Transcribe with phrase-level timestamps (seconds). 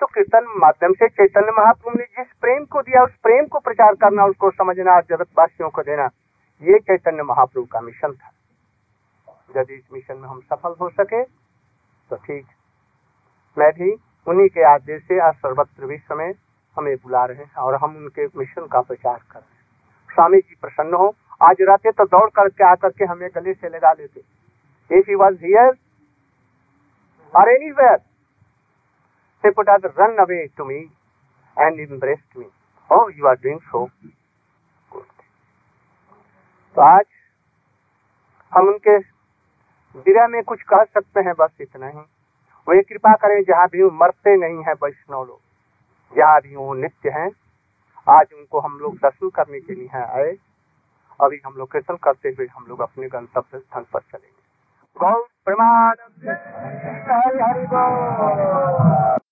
[0.00, 3.94] तो कीर्तन माध्यम से चैतन्य महाप्रभु ने जिस प्रेम को दिया, उस प्रेम को प्रचार
[3.94, 6.08] करना, उसको समझना, जगतवासियों को देना,
[6.62, 8.32] ये चैतन्य महाप्रभु का मिशन था।
[9.56, 12.46] यदि इस मिशन में हम सफल हो सके तो ठीक।
[13.56, 13.90] मैं भी
[14.26, 16.32] उन्हीं के आदेश से आज सर्वत्र विश्व में
[16.76, 20.56] हमें बुला रहे हैं और हम उनके मिशन का प्रचार कर रहे हैं। स्वामी जी
[20.60, 24.20] प्रसन्न हो, आज रहते तो दौड़ करके आकर के हमें गले से लगा लेते।
[24.90, 25.72] If he was here
[27.34, 27.98] or anywhere
[29.50, 30.90] us run away to me
[31.56, 32.46] and embraced me.
[32.90, 33.90] Oh, you are doing so
[34.90, 35.06] good.
[36.76, 37.04] तो आज
[38.52, 38.96] हम उनके
[40.06, 41.98] विरह में कुछ कह सकते हैं बस इतना ही।
[42.68, 47.30] वे कृपा करें जहाँ भी मरते नहीं है वैष्णव लोग जहाँ भी वो नित्य हैं
[48.06, 50.36] आज उनको हम लोग दर्शन करने के लिए आए।
[51.20, 54.42] अभी हम लोग कीर्तन करते हुए हम लोग अपने गंतव्य स्थान पर चलेंगे।
[54.96, 55.94] गौ प्रमाण
[57.10, 59.24] हरि हरि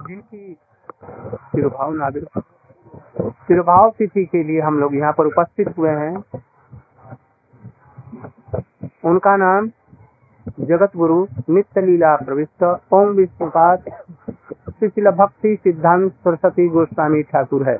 [0.00, 0.54] जिनकी
[1.52, 2.26] तिरुभाव नादिर
[3.48, 6.16] तिरुभाव तिथि के लिए हम लोग यहाँ पर उपस्थित हुए हैं।
[9.04, 9.68] उनका नाम
[10.60, 13.90] जगत गुरु नित्य लीला प्रविष्ट, ओम विष्णुपाद
[14.70, 17.76] शिशिल भक्ति सिद्धांत सरस्वती गोस्वामी ठाकुर है।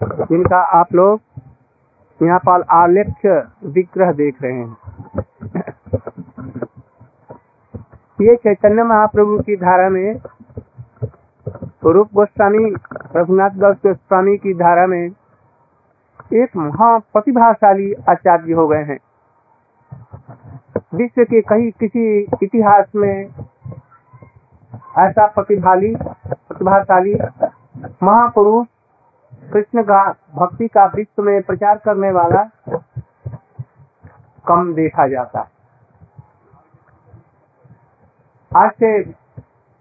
[0.00, 1.20] जिनका आप लोग
[2.20, 4.76] यहाँ पर आलेख्य विग्रह देख रहे हैं।
[8.20, 10.18] ये चैतन्य महाप्रभु की धारा में
[11.84, 12.74] रूप गोस्वामी
[13.16, 15.10] रघुनाथ दास गोस्वामी की धारा में
[16.32, 18.98] एक महा महाप्रतिभाशाली आचार्य हो गए हैं।
[20.94, 23.28] विश्व के कहीं किसी इतिहास में
[24.98, 27.14] ऐसा प्रतिभाली, प्रतिभाशाली
[28.02, 28.66] महापुरुष
[29.52, 30.02] कृष्ण का
[30.34, 32.44] भक्ति का विश्व में प्रचार करने वाला
[34.48, 35.48] कम देखा जाता
[38.56, 39.02] आज से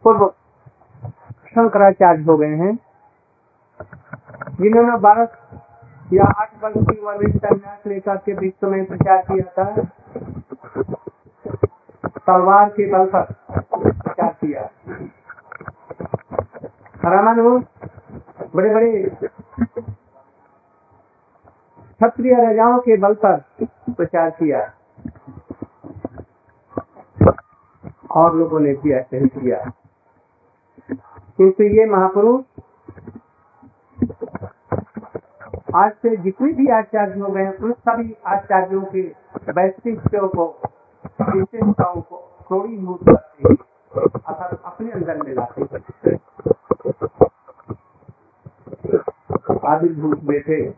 [0.03, 0.33] पूर्व
[1.49, 2.79] शंकराचार्य हो गए हैं।
[4.61, 5.27] जिन्होंने बारह
[6.13, 9.65] या आठ वर्ष की उम्र में संन्यास लेकर के विश्व में प्रचार किया था,
[12.27, 13.21] तलवार के बल पर
[13.91, 14.69] प्रचार किया।
[17.05, 17.63] रामानुज
[18.55, 19.11] बड़े बड़े
[21.99, 23.43] क्षत्रिय राजाओं के बल पर
[23.89, 24.71] प्रचार किया।
[28.11, 29.71] और लोगों ने भी ऐसे ही किया।
[31.39, 32.45] किंतु ये महापुरुष
[35.75, 39.01] आज से जितने भी आचार्य हो गए उन सभी आचार्यों के
[39.51, 40.61] वैशिष्टों को,
[41.21, 42.17] विशेषताओं को
[42.47, 43.55] क्रोड़ीभूत करते
[43.99, 45.61] अर्थात अपने अंदर में लाते
[49.67, 50.73] आविर्भूत बैठे।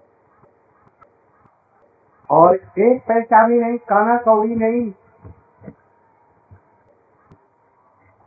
[2.30, 3.02] और एक
[3.48, 4.94] भी नहीं, काना कौड़ी नहीं।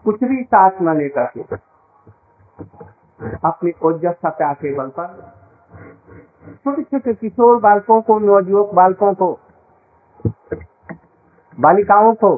[0.05, 1.74] कुछ भी साथ न लेकर के।
[3.45, 5.07] अपनी ओजस्ता के बल पर।
[6.55, 9.33] छोटे छोटे किशोर बालकों को नवजुवक बालकों को,
[11.61, 12.37] बालिकाओं को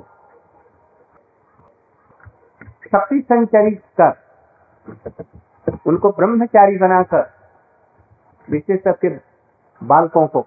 [2.86, 4.12] शक्ति संचरित कर,
[5.86, 7.30] उनको ब्रह्मचारी बनाकर
[8.48, 9.08] विशेष करके
[9.80, 10.46] बालकों को,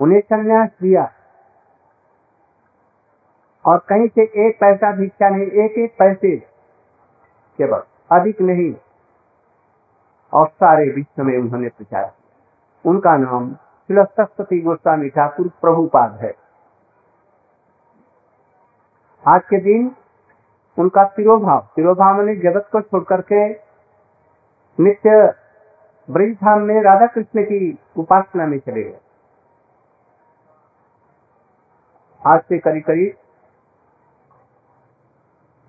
[0.00, 1.10] उन्हें संन्यास दिया।
[3.64, 6.36] और कहीं से एक पैसा भिक्षा नहीं एक एक पैसे,
[7.58, 8.74] केवल अधिक नहीं।
[10.32, 13.54] और सारे विश्व में उन्होंने प्रचार किया। उनका नाम
[13.90, 16.32] सरस्वती गोस्वामी ठाकुर प्रभुपाद है।
[19.24, 19.90] आज के दिन
[20.78, 23.48] उनका तिरोभाव तिरोभाव ने जगत को छोड़ करके
[24.78, 25.34] नित्य
[26.08, 28.98] ब्रज धाम में राधा कृष्ण की उपासना में चले गए।
[32.22, 33.16] आज से करीब करीब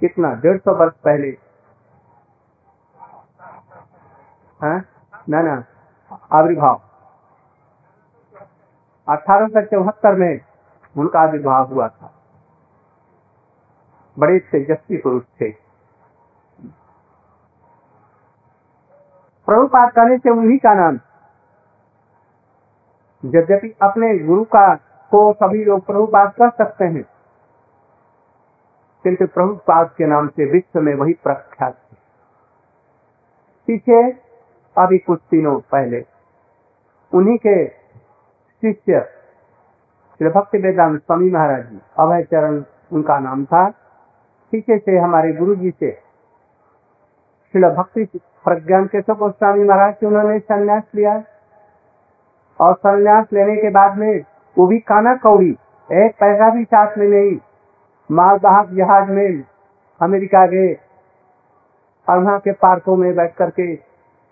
[0.01, 1.31] कितना, डेढ़ सौ वर्ष पहले
[4.61, 4.85] हाँ?
[5.29, 5.63] ना ना।
[6.31, 6.81] आविर्भाव।
[9.09, 10.41] अठारह सौ चौहत्तर में
[10.97, 12.13] उनका आविर्भाव हुआ था।
[14.19, 15.51] बड़े तेजस्वी पुरुष थे।
[19.45, 20.99] प्रभुपात करने से उन्हीं का नाम।
[23.25, 24.75] यद्यपि अपने गुरु का,
[25.11, 27.03] को सभी लोग प्रभुपात कर सकते हैं।
[29.03, 31.95] किंतु प्रभुपाद के नाम से विश्व में वही प्रख्यात थे।
[33.67, 34.20] पीछे
[34.77, 36.05] अभी कुछ दिनों पहले।
[37.13, 37.67] उन्हीं के
[38.61, 39.01] शिष्य
[40.17, 42.63] श्री भक्ति वेदांत स्वामी महाराज जी, अभय चरण,
[42.93, 43.69] उनका नाम था।
[44.51, 45.91] पीछे से हमारे गुरु जी से
[47.51, 51.23] श्री भक्ति प्रज्ञान केशव गोस्वामी महाराज से उन्होंने संन्यास लिया।
[52.61, 54.21] और संन्यास लेने के बाद में
[54.57, 55.51] वो भी काना कौड़ी,
[55.91, 57.37] एक पैसा भी साथ में नहीं।
[58.11, 59.43] मालवाहक जहाज़ में
[60.01, 60.77] अमेरिका गए।
[62.09, 63.90] और वहाँ के पार्कों में बैठ करके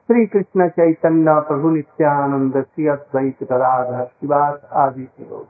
[0.10, 5.48] श्री कृष्ण चैतन्य प्रभु नित्यानंद श्री अद्वैत गदाधर शिवास आदि के लोग।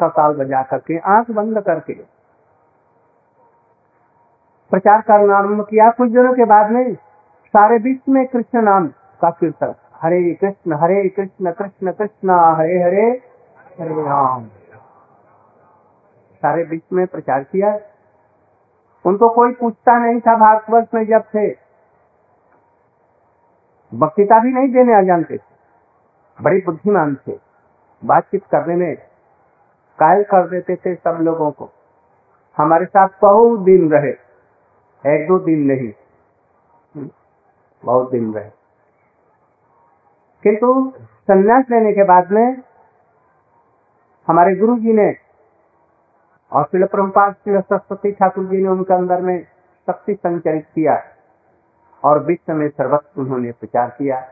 [0.00, 1.92] कताल बजा करके, आँख बंद करके।
[4.70, 6.94] प्रचार करना आरंभ किया, कुछ दिनों के बाद में
[7.46, 8.88] सारे विश्व में कृष्ण नाम
[9.20, 13.22] का कीर्तन। हरे कृष्ण हरे कृष्ण कृष्ण कृष्ण, हरे हरे
[13.80, 14.44] हरे राम।
[16.34, 17.78] सारे विश्व में प्रचार किया।
[19.06, 21.63] उनको कोई पूछता नहीं था भारतवर्ष में जब थे
[23.94, 25.54] वक्तृता भी नहीं देने आ जानते थे
[26.42, 27.38] बड़े बुद्धिमान थे।
[28.04, 28.96] बातचीत करने में
[29.98, 31.70] कायल कर देते थे सब लोगों को।
[32.56, 34.10] हमारे साथ बहुत दिन रहे।
[35.06, 35.92] एक दो दिन नहीं।
[37.84, 38.50] बहुत दिन रहे।
[40.42, 42.62] किंतु संन्यास लेने के बाद में
[44.26, 45.16] हमारे गुरु जी ने
[46.52, 49.44] और शिल प्रभुपाद श्री सरस्वती ठाकुर जी ने उनके अंदर में
[49.86, 51.13] शक्ति संचरित किया।
[52.04, 54.22] और विश्व में सर्वस्व उन्होंने प्रचार किया।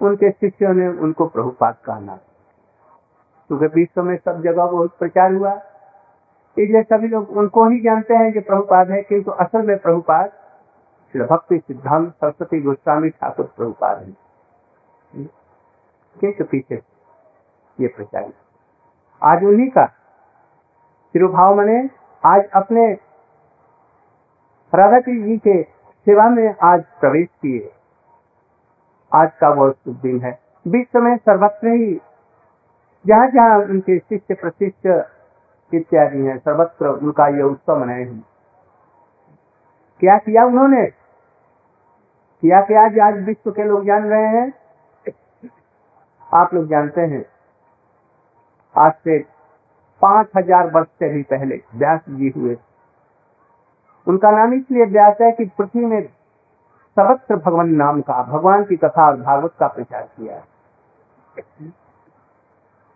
[0.00, 2.16] उनके शिष्यों ने उनको प्रभुपाद कहना
[3.50, 5.52] क्योंकि विश्व में सब जगह बहुत प्रचार हुआ।
[6.56, 10.30] इसलिए सभी लोग उनको ही जानते हैं कि प्रभुपाद है, किंतु असल में प्रभुपाद
[11.14, 15.24] श्री भक्ति सिद्धांत सरस्वती गोस्वामी ठाकुर प्रभुपाद है।
[16.16, 16.74] किंतु पीछे
[17.78, 18.32] ये प्रचार
[19.22, 19.84] आज उन्हीं का
[21.14, 21.78] तिरुभाव मने
[22.24, 22.86] आज अपने
[24.72, 25.60] राधा जी के
[26.10, 27.70] सेवा में आज प्रवेश किए
[29.12, 30.30] आज का बहुत शुभ दिन है।
[30.66, 31.92] विश्व में सर्वत्र ही
[33.04, 34.86] जहाँ जहाँ उनके शिष्य प्रशिष्ट
[35.72, 38.24] इत्यादि हैं, सर्वत्र उनका यह उत्सव मनाए हैं।
[40.00, 40.84] क्या किया उन्होंने?
[42.42, 44.52] किया क्या आज आज विश्व के लोग जान रहे हैं।
[46.28, 47.24] आप लोग जानते हैं,
[48.74, 49.18] आज से
[50.02, 52.56] पाँच हज़ार वर्ष से भी पहले व्यास जी हुए।
[54.10, 59.06] उनका नाम इसलिए व्यास है कि पृथ्वी में सर्वत्र भगवान नाम का, भगवान की कथा
[59.06, 60.42] और भागवत का प्रचार किया है।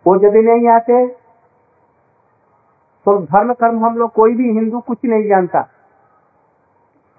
[0.05, 1.05] वो यदि नहीं आते
[3.05, 5.67] तो धर्म कर्म हम लोग कोई भी हिंदू कुछ नहीं जानता।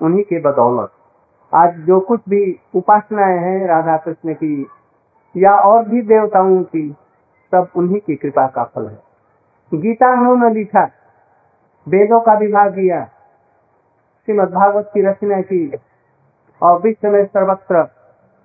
[0.00, 0.90] उन्हीं के बदौलत।
[1.52, 2.40] आज जो कुछ भी
[2.74, 4.66] उपासनाएँ हैं राधा कृष्ण की,
[5.34, 6.88] या और भी देवताओं की,
[7.52, 8.98] सब उन्हीं की कृपा का फल है।
[9.72, 10.84] गीता उन्होंने लिखा,
[11.86, 13.00] वेदों का विभाग किया।
[14.26, 15.72] श्रीमद भागवत की रचना की
[16.62, 17.82] और विश्व में सर्वत्र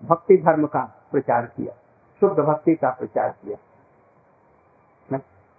[0.03, 0.81] भक्ति धर्म का
[1.11, 1.73] प्रचार किया,
[2.19, 3.57] शुद्ध भक्ति का प्रचार किया।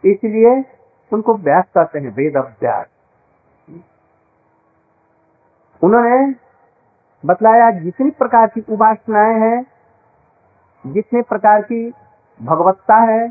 [0.04, 0.64] इसलिए
[1.12, 2.86] उनको व्यास कहते हैं, वेद अभ्यास।
[5.82, 6.34] उन्होंने
[7.24, 9.66] बतलाया जितनी प्रकार की उपासनाएँ हैं,
[10.86, 11.92] जितने प्रकार की
[12.42, 13.26] भगवत्ता है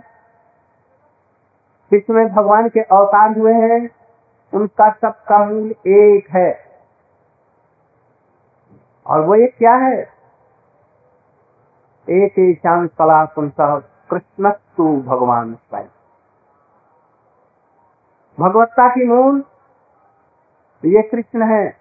[1.92, 3.90] विश्व में भगवान के अवतार हुए हैं,
[4.54, 6.71] उनका सबका मूल एक है।
[9.12, 10.02] और वो एक क्या है?
[12.10, 13.26] एक ईशान कला
[14.10, 15.86] कृष्ण तू भगवान स्वयं।
[18.40, 19.44] भगवत्ता की मूल,
[20.86, 21.78] ये कृष्ण है।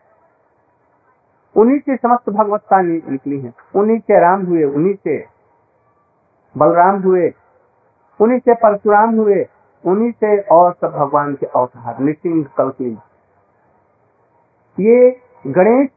[1.57, 5.27] उन्हीं से समस्त भगवत्ता निकली है। उन्हीं से राम हुए, उन्हीं से
[6.57, 7.35] बलराम हुए,
[8.21, 9.49] उन्हीं से परशुराम हुए,
[9.87, 12.99] उन्हीं से और सब भगवान के अवतार निसिंह कल्पित
[14.81, 15.91] ये गणेश,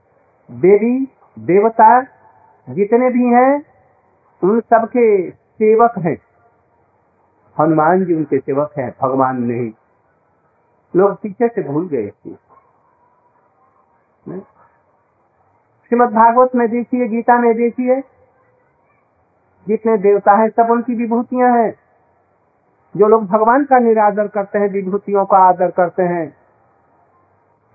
[0.51, 1.07] देवी
[1.39, 2.01] देवता
[2.69, 3.65] जितने भी हैं,
[4.43, 6.17] उन सबके सेवक हैं।
[7.59, 9.71] हनुमान जी उनके सेवक हैं, भगवान नहीं।
[10.95, 12.11] लोग पीछे से भूल गए
[15.91, 18.01] श्रीमद भागवत में देखिए, गीता में देखिए,
[19.67, 21.75] जितने देवता हैं, सब उनकी विभूतियाँ हैं।
[22.97, 26.37] जो लोग भगवान का निरादर करते हैं, विभूतियों का आदर करते हैं,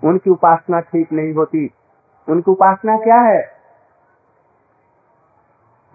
[0.03, 1.71] उनकी उपासना ठीक नहीं होती।
[2.29, 3.51] उनकी उपासना क्या है?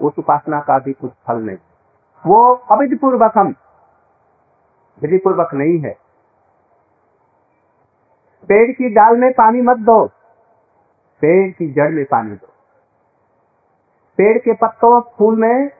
[0.00, 1.56] उस उपासना का भी कुछ फल नहीं।
[2.26, 3.54] वो अविधि पूर्वक हम
[5.02, 5.96] विधि पूर्वक नहीं है।
[8.48, 10.06] पेड़ की डाल में पानी मत दो।
[11.20, 12.46] पेड़ की जड़ में पानी दो।
[14.16, 15.70] पेड़ के पत्तों, फूल में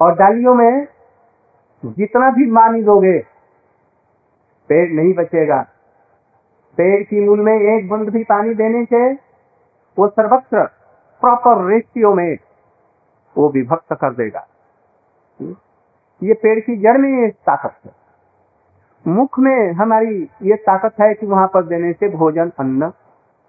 [0.00, 0.88] और डालियों में
[1.84, 3.18] जितना भी पानी दोगे,
[4.68, 5.66] पेड़ नहीं बचेगा।
[6.76, 9.12] पेड़ की मूल में एक बूंद भी पानी देने से
[9.98, 10.66] वो सर्वत्र
[11.20, 12.38] प्रॉपर रेशियो में
[13.38, 14.46] वो विभक्त कर देगा।
[16.22, 17.92] ये पेड़ की जड़ में ये ताकत है।
[19.08, 22.90] मुख में हमारी ये ताकत है कि वहाँ पर देने से भोजन, अन्न,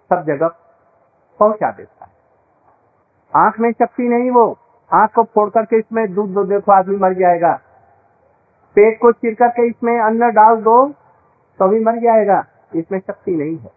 [0.09, 0.47] सब जगह
[1.39, 2.11] पहुँचा देता है।
[3.35, 4.57] आँख में शक्ति नहीं वो।
[4.93, 7.59] आँख को फोड़ करके इसमें दूध दो, देखो आदमी मर जाएगा।
[8.75, 10.89] पेट को चिर करके इसमें अन्न डाल दो
[11.59, 12.45] तो भी मर जाएगा।
[12.75, 13.71] इसमें शक्ति नहीं है।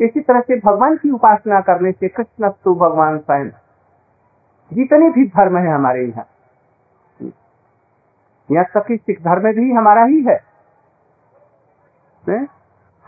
[0.00, 3.48] इसी तरह से भगवान की उपासना करने से कृष्ण तु भगवान स्वयं।
[4.72, 6.26] जितने भी धर्म है हमारे यहाँ
[8.48, 10.36] यहाँ तक सिख धर्म भी हमारा ही है।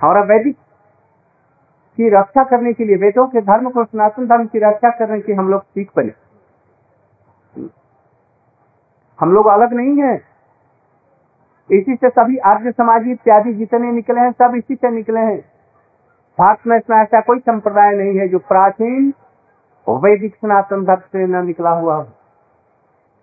[0.00, 0.56] हमारा वैदिक
[1.98, 5.32] की रक्षा करने के लिए, वेदों के धर्म को, सनातन धर्म की रक्षा करने के
[5.32, 6.12] हम लोग सीख बने।
[9.18, 10.29] हम लोग अलग नहीं है।
[11.72, 15.40] इसी से सभी आर्य समाजी इत्यादि जितने निकले हैं, सब इसी से निकले हैं।
[16.38, 19.14] भारत में इसमें ऐसा कोई संप्रदाय नहीं है जो प्राचीन
[19.88, 22.08] वैदिक सनातन धर्म से न निकला हुआ हो।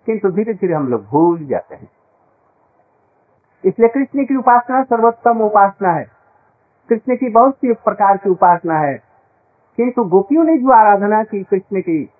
[0.06, 1.88] किंतु धीरे धीरे हम लोग भूल जाते हैं।
[3.64, 6.06] इसलिए कृष्ण की उपासना सर्वोत्तम उपासना है।
[6.88, 9.02] कृष्ण की बहुत सी प्रकार की उपासना है।
[9.76, 12.10] किंतु गोपियों ने जो आराधना की कृष्ण की,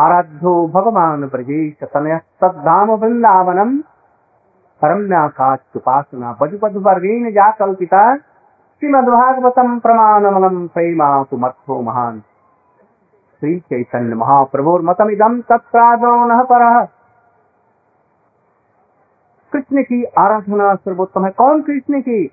[0.00, 3.82] आराध्यो भगवान ब्रजेश तनयम वृंदावनम
[7.32, 8.14] जा कल्पिता
[9.78, 11.24] प्रेमा
[11.80, 12.20] महान।
[13.40, 14.60] श्री चैतन्य पर।
[19.52, 22.30] कृष्ण की आराधना सर्वोत्तम है। कौन कृष्ण की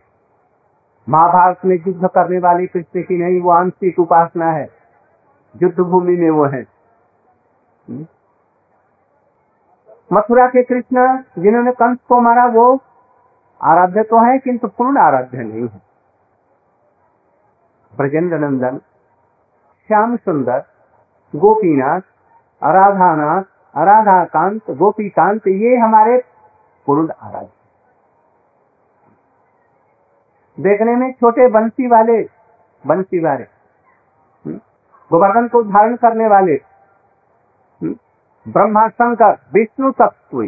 [1.09, 4.69] महाभारत में युद्ध करने वाली कृष्ण की नहीं, वो आंशिक उपासना है।
[5.63, 6.67] युद्ध भूमि में वो है?
[10.11, 11.05] मथुरा के कृष्ण,
[11.39, 12.65] जिन्होंने कंस को मारा, वो
[13.61, 15.81] आराध्य तो है, किंतु पूर्ण आराध्य नहीं है
[17.93, 18.77] ब्रजेंद्र नंदन
[19.89, 20.63] श्याम सुंदर
[21.33, 22.01] गोपीनाथ
[22.61, 23.43] राधानाथ
[23.77, 26.17] राधाकांत गोपीकांत, ये हमारे
[26.87, 27.55] पूर्ण आराध्य
[30.57, 32.21] देखने में छोटे बंसी वाले
[32.83, 34.57] बंसी वाले हम्म?
[35.11, 36.55] गोवर्धन को धारण करने वाले?
[38.47, 40.41] ब्रह्मा शंकर विष्णु तत्व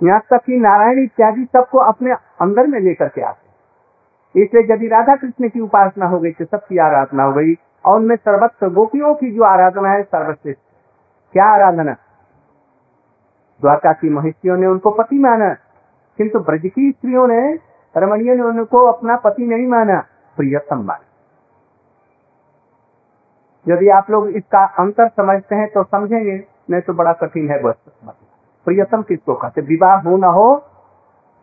[0.00, 5.16] यहाँ तक कि नारायण इत्यादि सबको अपने अंदर में लेकर के आते इसलिए यदि राधा
[5.16, 7.54] कृष्ण की उपासना हो गई तो सबकी आराधना हो गई,
[7.86, 10.60] और उनमें सर्वत्र गोपियों की जो आराधना है, सर्वश्रेष्ठ।
[11.32, 11.92] क्या आराधना?
[13.60, 15.54] द्वारका की महिषियों ने उनको पति माना,
[16.18, 17.58] किंतु ब्रज की स्त्रियों ने,
[17.96, 20.00] रमणियों ने उनको अपना पति नहीं माना,
[20.36, 21.07] प्रियतम माना।
[23.66, 27.74] यदि आप लोग इसका अंतर समझते हैं तो समझेंगे, नहीं तो बड़ा कठिन है बस।
[28.66, 30.54] प्रियतम किसको कहते विवाह हो ना हो,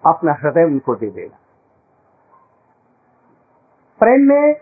[0.04, 1.38] अपना हृदय उनको दे देना।
[4.00, 4.56] प्रेम में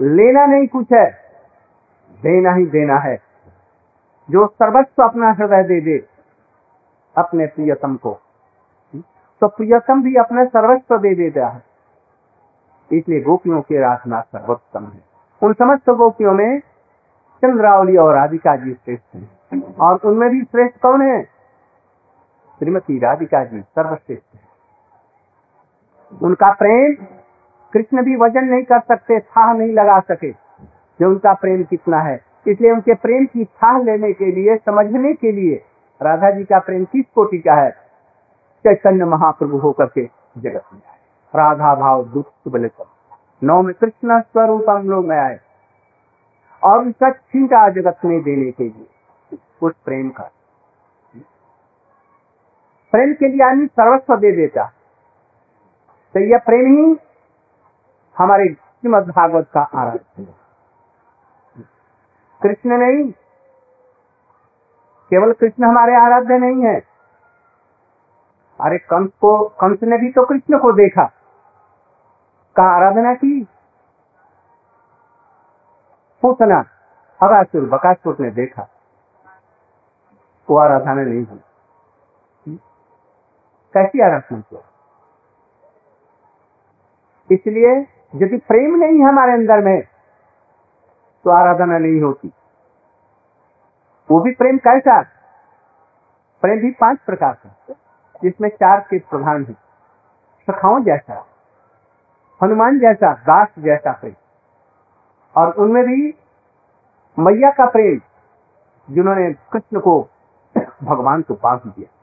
[0.00, 1.10] लेना नहीं कुछ है,
[2.22, 3.16] देना ही देना है।
[4.30, 5.98] जो सर्वस्व अपना हृदय दे दे,
[7.16, 8.18] अपने प्रियतम को।
[9.42, 11.62] तो प्रियतम भी अपने सर्वस्व दे देता है।
[12.90, 15.11] इसलिए गोपियों की आराधना सर्वोत्तम है।
[15.42, 16.60] उन समस्त गोपियों में
[17.42, 21.22] चंद्रावली और राधिका जी श्रेष्ठ हैं। और उनमें भी श्रेष्ठ कौन है?
[22.58, 24.40] श्रीमती राधिका जी सर्वश्रेष्ठ है।
[26.22, 27.06] उनका प्रेम
[27.72, 30.32] कृष्ण भी वज़न नहीं कर सकते था नहीं लगा सके।
[31.00, 35.32] जो उनका प्रेम कितना है। इसलिए उनके प्रेम की छाह लेने के लिए, समझने के
[35.32, 35.64] लिए
[36.02, 37.70] राधा जी का प्रेम किस कोटि का है?
[38.62, 40.04] चैतन्य महाप्रभु होकर के
[40.38, 40.96] जगत में आए।
[41.36, 42.68] राधा भाव दुख बल बले
[43.42, 45.40] नौ में कृष्ण स्वरूप हम लोग में आए।
[46.62, 50.30] और उसका छिंटा जगत में देने के लिए उस प्रेम का।
[52.92, 54.64] प्रेम के लिए आदमी सर्वस्व दे देता।
[56.14, 56.96] तो यह प्रेम ही
[58.18, 60.26] हमारे श्रीमद भागवत का आराध्य
[62.42, 63.12] कृष्ण नहीं,
[65.10, 66.80] केवल कृष्ण हमारे आराध्य नहीं है।
[68.60, 71.10] अरे कंस को, कंस ने भी तो कृष्ण को देखा।
[72.56, 73.42] का आराधना की?
[76.22, 76.58] पूतना
[77.20, 78.66] अगासुर बकासुर ने देखा,
[80.48, 81.40] वो आराधना नहीं हुई।
[83.74, 84.60] कैसी आराधना किया
[87.30, 87.72] इसलिए
[88.16, 89.80] यदि प्रेम नहीं हमारे अंदर में
[91.24, 92.32] तो आराधना नहीं होती।
[94.10, 95.00] वो भी प्रेम कैसा
[96.42, 97.74] प्रेम भी पाँच प्रकार का
[98.22, 99.54] जिसमें चार के प्रधान है।
[100.48, 101.14] सखाओं जैसा।
[102.42, 104.14] हनुमान जैसा, दास जैसा प्रेम।
[105.36, 106.14] और उनमें भी
[107.18, 108.00] मैया का प्रेम,
[108.90, 110.08] जिन्होंने कृष्ण को
[110.84, 111.94] भगवान को पास दिया।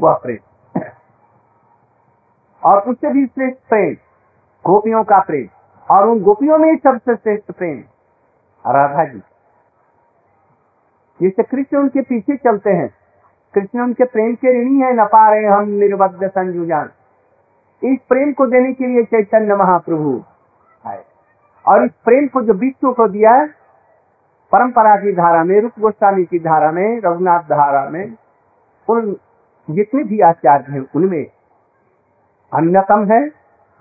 [0.00, 0.80] वह प्रेम।
[2.64, 3.94] और उससे भी श्रेष्ठ प्रेम,
[4.66, 5.48] गोपियों का प्रेम।
[5.90, 7.78] और उन गोपियों में सबसे श्रेष्ठ प्रेम,
[8.70, 9.22] राधा जी।
[11.20, 12.94] जिससे कृष्ण उनके पीछे चलते हैं।
[13.54, 16.90] कृष्ण उनके प्रेम के ऋणी है, न पा रहे हम निर्बद्ध संजुजान
[17.84, 20.24] इस प्रेम को देने के लिए चैतन्य महाप्रभु
[20.86, 21.04] आए।
[21.66, 23.46] और इस प्रेम को जो विश्व को दिया,
[24.52, 28.16] परंपरा की धारा में, रूप गोस्वामी की धारा में, रघुनाथ धारा में,
[28.88, 29.16] उन
[29.70, 31.26] जितने भी आचार्य हैं, उनमें
[32.54, 33.30] अन्यतम है,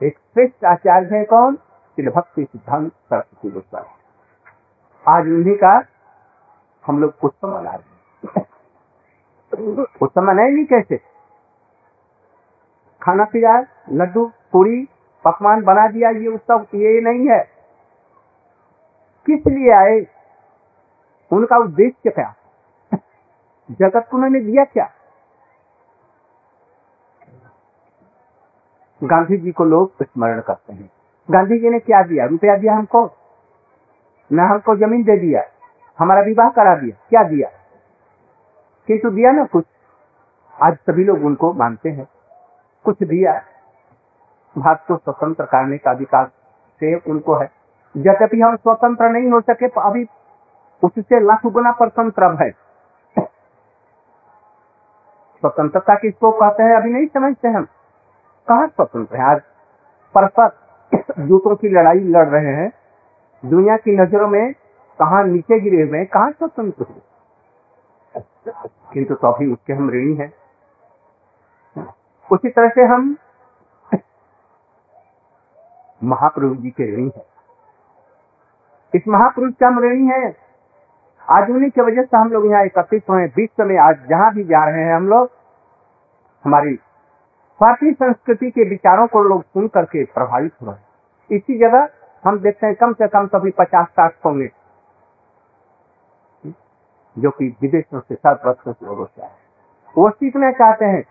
[0.04, 1.56] एक श्रेष्ठ आचार्य है कौन?
[1.56, 3.88] श्री भक्ति सिद्धांत सरस्वती गोस्वामी।
[5.08, 5.84] आज उन्हीं का
[6.88, 8.48] हम लोग उत्सव मना रहे हैं।
[10.01, 11.16] उत्सव मनाएँगे कैसे?
[13.01, 14.88] खाना पीना लड्डू, पूरी,
[15.25, 17.44] पकवान बना दिया, ये उत्सव ये नहीं है।
[19.25, 20.08] किस लिए आए?
[21.32, 22.36] उनका उद्देश्य क्या?
[23.72, 24.92] जगत को उन्होंने दिया क्या?
[29.04, 30.92] गांधी जी को लोग स्मरण करते हैं।
[31.32, 32.25] गांधी जी ने क्या दिया?
[32.25, 33.12] रुपया दिया हमको?
[34.34, 35.44] न हमको ज़मीन दे दिया।
[36.00, 37.50] हमारा विवाह करा दिया। क्या दिया?
[38.88, 39.66] किंतु दिया ना कुछ।
[40.62, 42.08] आज सभी लोग उनको मानते हैं।
[42.88, 43.34] कुछ दिया
[44.56, 46.25] भारत को स्वतंत्र करने का अधिकार
[46.82, 47.50] से उनको है।
[47.96, 50.06] यद्यपि हम स्वतंत्र नहीं हो सके तो अभी
[50.84, 52.50] उससे लाख गुना परतंत्र है।
[55.44, 57.63] स्वतंत्रता किसको कहते हैं, अभी नहीं समझते हम।
[58.48, 59.24] कहा स्वतंत्र है?
[59.24, 59.41] आज
[60.15, 62.72] परस्पर जूतों की लड़ाई लड़ रहे हैं।
[63.44, 64.53] दुनिया की नज़रों में
[65.00, 67.01] कहा नीचे गिरे हुए कहा स्वतंत्र हो?
[68.94, 70.34] किंतु तो अभी उसके हम ऋणी हैं।
[72.31, 73.15] उसी तरह से हम
[76.01, 77.25] महाप्रभु जी के ऋणी हैं।
[78.93, 80.36] इस महापुरुष का हम ऋणी है।
[81.22, 84.43] आज उन्हीं की वजह से हम लोग यहाँ एकत्रित हुए विश्व में आज जहाँ भी
[84.43, 85.29] जा रहे हैं हम लोग,
[86.43, 86.74] हमारी
[87.60, 91.88] भारतीय संस्कृति के विचारों को लोग सुन करके प्रभावित हो रहे हैं। इसी जगह
[92.24, 94.50] हम देखते हैं कम से कम सभी पचास साठ होंगे
[97.15, 99.36] जो कि विदेशों से सात वर्षों से लोगों से आए
[99.98, 101.03] वो सीखना चाहते हैं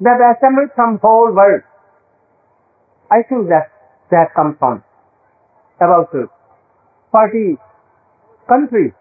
[0.00, 1.62] that assembled from whole world.
[3.10, 3.70] I think that
[4.10, 4.82] that comes from
[5.80, 6.10] about
[7.14, 7.56] 40
[8.48, 8.92] countries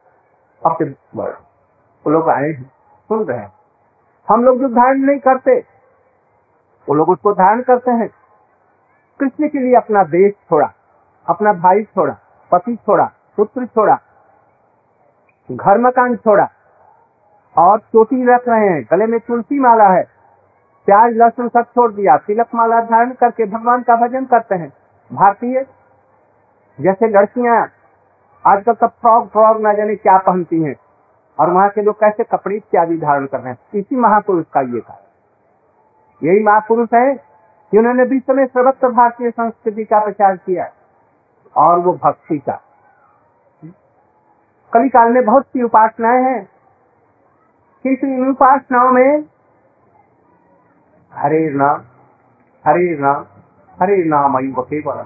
[0.62, 1.42] of the world.
[2.06, 2.64] वो लोग आए हैं,
[3.10, 3.52] सुन रहे हैं
[4.28, 5.60] हम लोग जो धारण नहीं करते,
[6.88, 8.08] वो लोग उसको धारण करते हैं
[9.20, 10.68] कृष्ण के लिए अपना देश छोड़ा,
[11.26, 12.14] अपना भाई छोड़ा,
[12.52, 13.06] पति छोड़ा,
[13.38, 13.96] पुत्र छोड़ा,
[15.50, 16.48] घर मकान छोड़ा,
[17.56, 20.04] और चोटी रख रहे हैं, गले में तुलसी माला है
[20.86, 24.74] प्याज, लहसुन सब छोड़ दिया। तिलक माला धारण करके भगवान का भजन करते हैं।
[25.14, 25.66] भारतीय,
[26.82, 27.70] जैसे लड़कियाँ
[28.48, 30.76] आजकल सब फ्रॉक फ्रॉक न जाने क्या पहनती हैं।
[31.40, 34.80] और वहाँ के लोग कैसे कपड़े, इत्यादि धारण कर रहे हैं। इसी महापुरुष का ये
[34.80, 35.06] कारण
[36.24, 37.16] यही महापुरुष है
[37.72, 40.72] कि उन्होंने विश्व में सर्वत्र भारतीय संस्कृति का प्रचार किया
[41.58, 42.62] और वो भक्ति का।
[44.74, 46.50] कली काल में बहुत सी उपासनाएँ हैं।
[47.84, 49.24] किंतु इन उपासनाओं में
[51.16, 51.84] हरे नाम
[52.66, 53.26] हरे नाम
[53.78, 55.04] हरे नाम अयुव केवल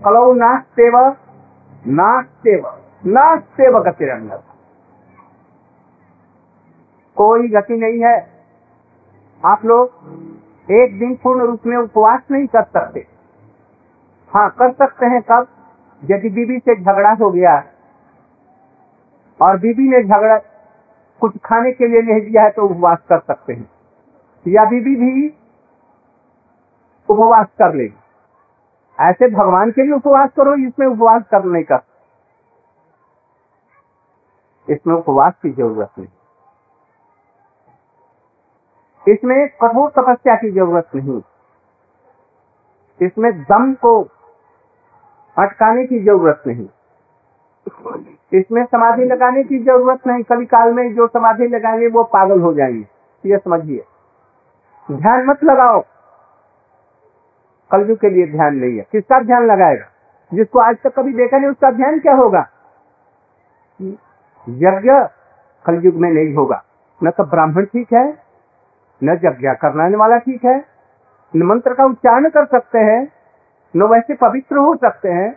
[0.00, 0.96] कलौ नास्तेव
[1.88, 2.66] नास्तेव
[3.08, 4.30] नास्तेव गतिरंग
[7.16, 8.16] कोई गति नहीं है।
[9.42, 13.06] आप लोग एक दिन पूर्ण रूप में उपवास नहीं कर सकते।
[14.32, 15.46] हाँ कर सकते हैं कब?
[16.02, 17.54] यदि बीबी से झगड़ा हो गया
[19.40, 20.36] और बीबी ने झगड़ा
[21.20, 23.68] कुछ खाने के लिए नहीं दिया है तो उपवास कर सकते हैं।
[24.48, 25.28] या बीबी भी
[27.08, 27.96] उपवास कर लेगी
[28.98, 31.82] ऐसे भगवान के लिए उपवास करो, इसमें उपवास करने का
[34.68, 36.08] इसमें उपवास की ज़रूरत नहीं।
[39.08, 41.20] इसमें कठोर तपस्या की ज़रूरत नहीं।
[43.00, 44.00] इसमें दम को
[45.36, 46.68] अटकाने की ज़रूरत नहीं।
[48.40, 52.52] इसमें समाधि लगाने की ज़रूरत नहीं। कभी काल में जो समाधि लगाएँगे, वो पागल हो
[52.54, 53.84] जाएँगे। ये समझिए।
[54.92, 55.84] ध्यान मत लगाओ।
[57.72, 59.84] कलयुग के लिए ध्यान नहीं है। किसका ध्यान लगाएगा?
[60.34, 62.48] जिसको आज तक कभी देखा नहीं, उसका ध्यान क्या होगा?
[64.48, 64.90] यज्ञ
[65.66, 66.62] कलयुग में नहीं होगा।
[67.04, 68.18] न तो ब्राह्मण ठीक है,
[69.04, 70.64] न यज्ञ करने वाला ठीक है,
[71.36, 73.12] न मंत्र का उच्चारण कर सकते हैं,
[73.76, 75.36] न वैसे पवित्र हो सकते हैं।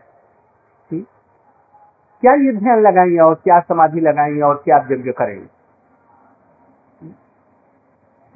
[2.21, 5.62] क्या ये ध्यान लगाएँगे और क्या समाधि लगाएँगे और क्या यज्ञ करेंगे?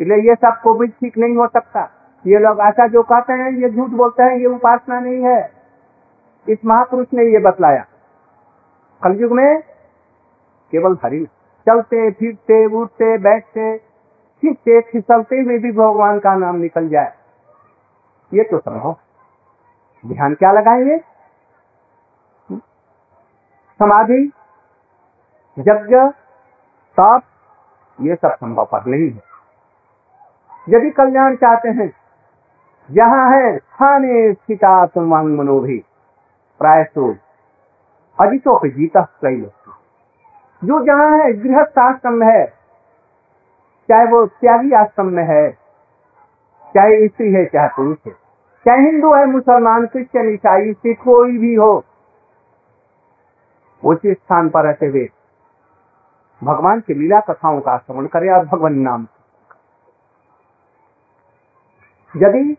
[0.02, 1.92] इसलिए ये सबको भी ठीक नहीं हो सकता।
[2.28, 5.52] ये लोग ऐसा जो कहते हैं, ये झूठ बोलते हैं, ये उपासना नहीं है।
[6.50, 7.86] इस महापुरुष ने ये बतलाया।
[9.04, 9.62] कलयुग में
[10.72, 11.28] केवल हरि
[11.68, 13.78] चलते, फिरते, उठते, बैठते,
[14.42, 17.14] खींचते, फिसलते हुए भी भगवान का नाम निकल जाए।
[18.34, 18.96] ये तो संभव
[20.06, 20.98] ध्यान क्या लगाएँगे?
[23.80, 24.32] समाधि,
[25.60, 25.96] यज्ञ,
[27.00, 27.22] तप,
[28.02, 29.37] ये सब संभव पर नहीं है।
[30.70, 31.92] यदि कल्याण चाहते हैं
[32.92, 35.78] जहाँ है स्थाने स्थिता तुम मनो भी
[36.60, 37.16] प्रायसो
[38.18, 39.52] अजितो पे जीता कई लोग।
[40.62, 42.46] जो जहाँ है, गृहस्थ आश्रम है,
[43.90, 45.52] चाहे वो त्यागी आश्रम में है,
[46.76, 48.14] चाहे स्त्री है, चाहे पुरुष है,
[48.66, 51.84] चाहे हिंदू है, मुसलमान, क्रिश्चियन, ईसाई, सिख, कोई भी हो,
[53.84, 55.08] उसी स्थान पर रहते हुए
[56.44, 59.08] भगवान की लीला कथाओं का श्रवण करे और भगवान नाम
[62.18, 62.58] यदि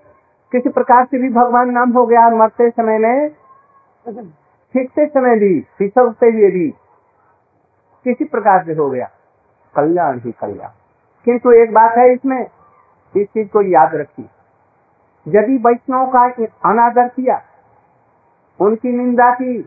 [0.53, 3.31] किसी प्रकार से भी भगवान नाम हो गया मरते समय में
[4.65, 6.71] सीखते समय भी, फिसलते हुए भी
[8.05, 9.11] किसी प्रकार से हो गया।
[9.77, 10.69] कल्याण ही कल्याण।
[11.25, 12.47] किंतु एक बात है इसमें,
[13.17, 14.29] इस चीज़ को याद रखिए।
[15.29, 16.25] यदि वैष्णव का
[16.71, 17.43] अनादर किया,
[18.61, 19.63] उनकी निंदा की,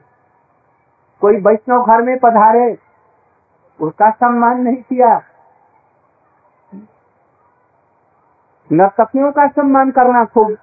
[1.21, 2.77] कोई वैष्णव घर में पधारे,
[3.81, 5.21] उसका सम्मान नहीं किया
[8.71, 10.57] नर्तकियों का सम्मान करना खूब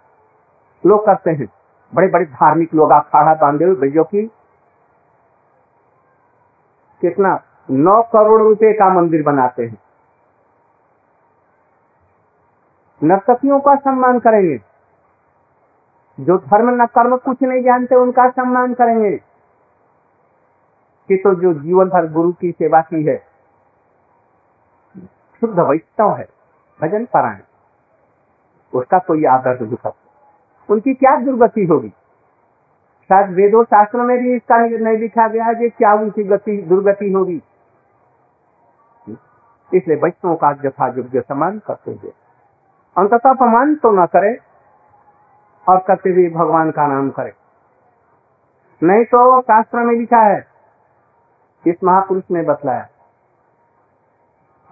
[0.86, 1.48] लोग करते हैं।
[1.94, 4.26] बड़े बड़े धार्मिक लोग अखाड़ा बांधे हुए जो की।
[7.00, 7.42] कितना?
[7.70, 9.78] नौ करोड़ रुपए का मंदिर बनाते हैं।
[13.02, 14.60] नर्तकियों का सम्मान करेंगे।
[16.20, 19.16] जो धर्म न कर्म कुछ नहीं जानते, उनका सम्मान करेंगे।
[21.08, 23.16] कि तो जो जीवन भर गुरु की सेवा की है।
[25.40, 26.28] शुद्ध वैष्णव है।
[26.82, 27.38] भजन परायण।
[28.72, 29.92] उसका कोई आदर नहीं।
[30.68, 31.88] उनकी क्या दुर्गति होगी?
[33.10, 37.42] शायद वेदों शास्त्रों में भी इसका नहीं लिखा गया कि क्या उनकी गति, दुर्गति होगी।
[39.70, 42.12] इसलिए वैष्णव का यथा योग्य सम्मान करते हुए।
[42.96, 44.36] अंततः अपमान तो न करे
[45.66, 47.32] और करते हुए भगवान का नाम करे।
[48.82, 50.46] नहीं तो शास्त्र में लिखा है,
[51.64, 52.86] इस महापुरुष ने बतलाया,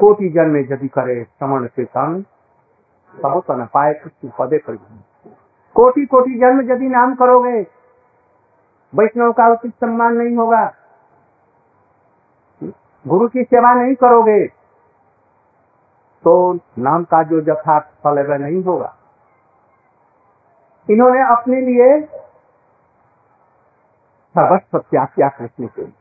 [0.01, 1.85] कोटि जन्म यदि करे श्रवण से
[3.17, 4.77] तन तब तो न पाए कुछ पदे पर
[5.77, 7.61] कोटि कोटि जन्म यदि नाम करोगे,
[8.93, 10.65] वैष्णव का उचित सम्मान नहीं होगा।
[13.05, 14.47] गुरु की सेवा नहीं करोगे
[16.25, 16.33] तो
[16.79, 18.95] नाम का जो यथार्थ फल है नहीं होगा।
[20.89, 21.89] इन्होंने अपने लिए
[24.35, 25.93] सर्वस्व त्याग किया कृष्ण के लिए।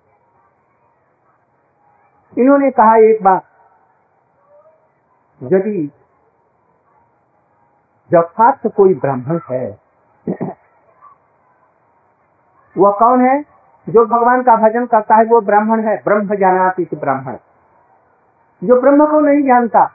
[2.38, 3.43] इन्होंने कहा एक बात,
[5.41, 5.91] यदि
[8.11, 9.65] यथार्थ कोई ब्राह्मण है,
[12.75, 13.41] वह कौन है
[13.87, 17.37] जो भगवान का भजन करता है, वो ब्राह्मण है, ब्रह्म जानाती ब्राह्मण।
[18.61, 19.85] जो ब्रह्म को नहीं जानता,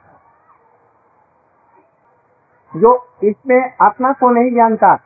[2.73, 2.94] जो
[3.25, 4.99] इसमें आत्मा को नहीं जानता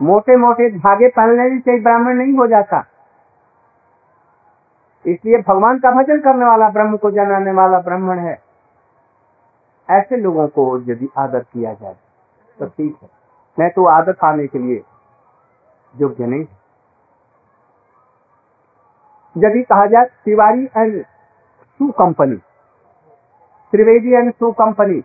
[0.00, 2.78] मोटे मोटे धागे पहनने से ब्राह्मण नहीं हो जाता।
[5.04, 8.34] इसलिए भगवान का भजन करने वाला, ब्रह्म को जनाने वाला ब्राह्मण है।
[9.88, 11.96] ऐसे लोगों को यदि आदर किया जाए
[12.58, 13.08] तो ठीक है।
[13.58, 14.82] मैं तो आदर पाने के लिए
[15.94, 16.46] योग्य नहीं
[19.36, 22.36] यदि कहा जाए, तिवारी एंड सू कंपनी,
[23.72, 25.00] त्रिवेदी एंड सू कंपनी,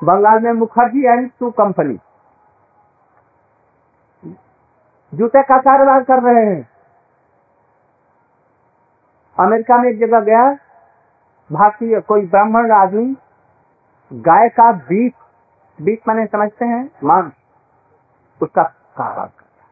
[0.00, 1.98] बंगाल में मुखर्जी एंड टू कंपनी,
[5.12, 6.68] जूते का कारोबार कर रहे हैं।
[9.38, 10.50] अमेरिका में एक जगह गया,
[11.50, 13.14] भारतीय कोई ब्राह्मण आदमी
[14.14, 15.12] गाय का बीफ
[15.82, 17.32] बीफ मैंने समझते हैं, मांस,
[18.42, 18.62] उसका
[18.96, 19.68] कारोबार करता है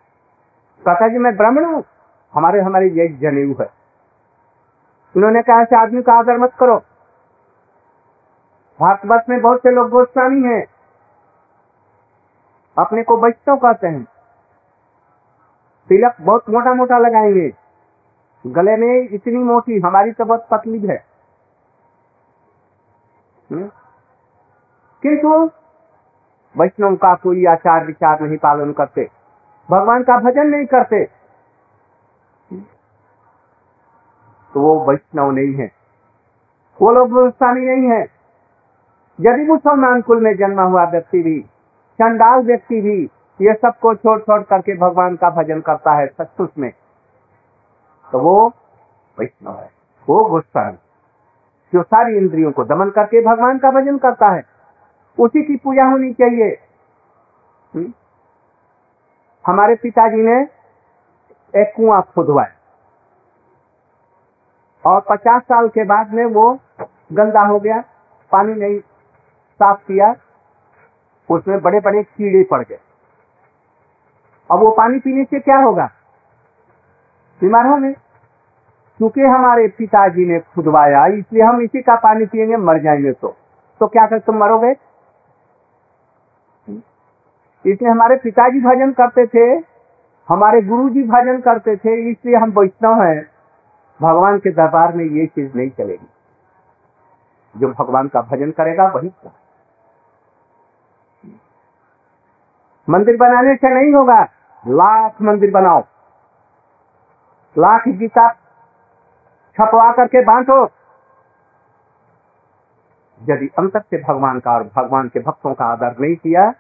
[0.87, 1.85] कहता जी, मैं ब्राह्मण हूँ।
[2.35, 3.71] हमारे, हमारी ये जनेऊ है।
[5.17, 6.77] उन्होंने कहा, ऐसे आदमी का आदर मत करो।
[8.81, 10.67] भारतवर्ष में बहुत से लोग गोस्वामी हैं।
[12.79, 14.05] अपने को बचतों कहते हैं।
[15.89, 17.53] तिलक बहुत मोटा मोटा लगाएँगे।
[18.47, 21.05] गले में इतनी मोटी, हमारी तो बहुत पतली है।
[23.51, 23.71] हम्म?
[25.03, 25.51] किंतु
[26.61, 29.11] वैष्णव का कोई आचार विचार नहीं पालन करते।
[29.71, 31.05] भगवान का भजन नहीं करते।
[34.55, 35.73] तो वो वैष्णव नहीं है।
[36.83, 38.03] वो लोग गोस्वामी नहीं है।
[39.21, 41.41] यदि मुसलमान कुल में जन्मा हुआ व्यक्ति भी,
[41.95, 43.11] चंडाल व्यक्ति भी,
[43.41, 46.73] ये सबको छोड़ छोड़ करके भगवान का भजन करता है सचुच में
[48.13, 48.53] तो वो
[49.19, 49.71] वैष्णव है।
[50.09, 50.79] वो गोस्वामी।
[51.73, 54.52] जो सारी इंद्रियों को दमन करके भगवान का भजन करता है।
[55.19, 56.59] उसी की पूजा होनी चाहिए।
[57.75, 57.83] हुँ?
[57.83, 57.93] हम्म?
[59.47, 60.43] हमारे पिताजी ने
[61.57, 62.53] एक कुआँ खुदवाया।
[64.87, 66.59] और पचास साल के बाद में वो
[67.13, 67.85] गंदा हो गया,
[68.33, 68.81] पानी नहीं
[69.53, 70.15] साफ़ किया,
[71.31, 72.79] उसमें बड़े बड़े कीड़े पड़ गए।
[74.51, 75.91] अब वो पानी पीने से क्या होगा?
[77.41, 77.93] बीमार होंगे।
[78.99, 83.37] क्योंकि हमारे पिताजी ने खुदवाया, इसलिए हम इसी का पानी पिएँगे मर जाएँगे तो।
[83.81, 84.92] तो क्या कर तुम मरोगे?
[87.67, 89.65] इसलिए हमारे पिताजी भजन करते थे,
[90.29, 93.31] हमारे गुरुजी भजन करते थे, इसलिए हम वैष्णव हैं।
[94.03, 96.09] भगवान के दरबार में ये चीज़ नहीं चलेगी।
[97.57, 99.13] जो भगवान का भजन करेगा, वही
[102.89, 104.23] मंदिर बनाने से नहीं होगा।
[104.69, 105.83] लाख मंदिर बनाओ।
[107.59, 108.29] लाख गीता
[109.57, 110.65] छपवा करके बांटो
[113.21, 116.51] यदि अंतर से भगवान का और भगवान के भक्तों का आदर नहीं किया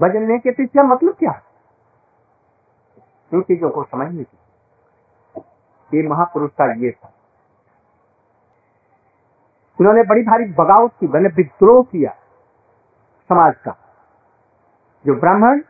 [0.00, 1.40] भजन के पीछे मतलब क्या
[3.32, 4.38] इन चीज़ों को समझने की
[5.94, 7.12] ये महापुरुष का ये था।
[9.80, 12.10] उन्होंने बड़ी भारी बगावत की मैंने विद्रोह किया
[13.28, 13.76] समाज का।
[15.06, 15.60] जो ब्राह्मण,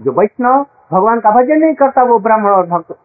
[0.00, 2.98] जो वैष्णव, भगवान का भजन नहीं करता वो ब्राह्मण और भक्त।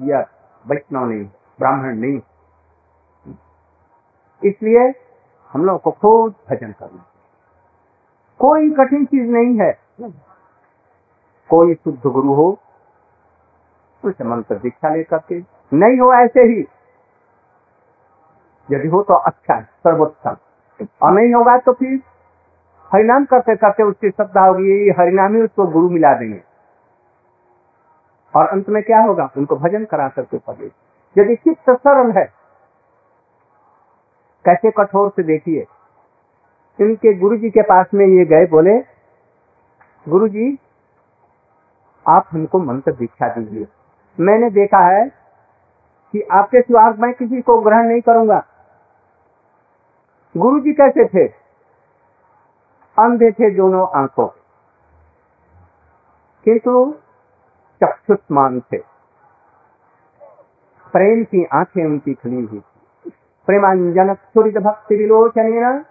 [0.00, 0.20] या
[0.66, 1.24] वैष्णव नहीं,
[1.58, 2.20] ब्राह्मण नहीं।
[4.44, 4.92] इसलिए
[5.52, 7.04] हम लोग को खुद भजन करना
[8.40, 9.81] कोई कठिन चीज़ नहीं है।
[11.50, 12.58] कोई शुद्ध गुरु हो,
[14.04, 15.38] उसे मंत्र दीक्षा लेकर के
[15.72, 16.64] नहीं हो ऐसे ही।
[18.68, 20.36] यदि हो तो अच्छा है, सर्वोत्तम।
[21.02, 22.00] और नहीं होगा तो फिर
[22.90, 26.42] हरिनाम करते करते उसकी श्रद्धा होगी हरिनाम ही उसको गुरु मिला देंगे।
[28.34, 29.28] और अंत में क्या होगा?
[29.36, 30.70] उनको भजन करा करके पढ़े
[31.16, 32.24] यदि चित्त सरल है,
[34.44, 35.66] कैसे कठोर से देखिए।
[36.78, 38.78] इनके गुरु जी के पास में ये गए बोले
[40.08, 40.58] गुरु जी
[42.08, 43.68] आप हमको मंत्र दीक्षा दीजिए।
[44.20, 45.08] मैंने देखा है
[46.12, 48.46] कि आपके सिवा मैं किसी को ग्रहण नहीं करूँगा।
[50.36, 51.28] गुरु जी कैसे थे?
[52.98, 54.26] अंधे थे दोनों आँखों।
[56.44, 56.94] किंतु
[57.84, 58.78] चक्षुष्मान थे।
[60.92, 63.10] प्रेम की आँखें उनकी खुली हुई थी।
[63.46, 65.84] प्रेमांजन सुरित भक्ति विलोचन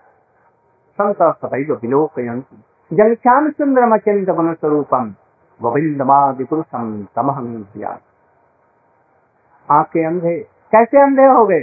[1.02, 5.14] संत सदैव विलोकयंती जंक्षाम सुंदरम अचिंत मन स्वरूपम
[5.60, 7.94] गोविंदमादि पुरुषम तमहं
[9.68, 10.38] आँखें अंधे,
[10.72, 11.60] कैसे अंधे हो गए?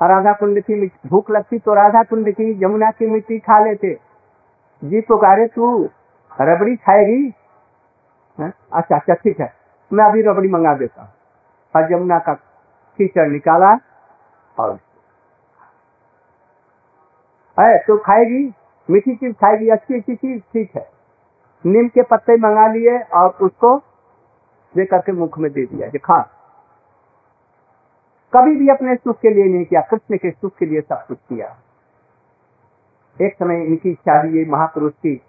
[0.00, 3.94] राधा कुंड की भूख लगती तो राधा कुंड की जमुना की मिट्टी खा लेते।
[4.82, 5.72] जी पुकारे तू
[6.32, 7.32] रबड़ी खाएगी?
[8.38, 9.52] अच्छा अच्छा ठीक है।
[9.90, 11.10] मैं अभी रबड़ी मंगा देता हूँ।
[11.74, 12.34] और यमुना का
[12.98, 13.74] कीचड़ निकाला
[14.56, 14.78] और
[17.58, 18.48] है तो खाएगी?
[18.90, 20.88] मीठी चीज़ खाएगी, अच्छी अच्छी चीज़, ठीक है।
[21.64, 23.76] नीम के पत्ते मंगा लिए और उसको
[24.74, 26.20] दे करके मुख में दे दिया खा।
[28.32, 31.18] कभी भी अपने सुख के लिए नहीं किया, कृष्ण के सुख के लिए सब कुछ
[31.28, 31.56] किया।
[33.16, 35.20] एक समय इनकी इच्छा हुई, महापुरुष की।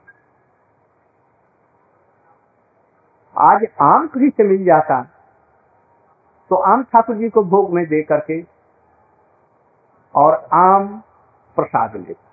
[3.36, 5.02] आज आम कहीं से मिल जाता
[6.52, 8.42] तो आम ठाकुर जी को भोग में दे करके
[10.16, 10.88] और आम
[11.58, 12.31] प्रसाद लेता।